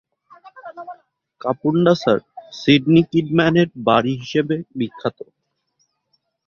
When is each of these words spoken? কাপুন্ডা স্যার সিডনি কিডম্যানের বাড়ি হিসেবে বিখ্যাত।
কাপুন্ডা 1.41 1.93
স্যার 2.01 2.19
সিডনি 2.53 3.01
কিডম্যানের 3.11 3.67
বাড়ি 3.87 4.13
হিসেবে 4.21 4.55
বিখ্যাত। 4.77 5.17